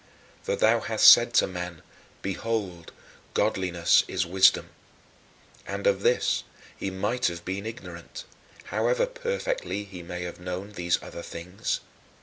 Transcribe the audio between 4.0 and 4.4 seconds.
is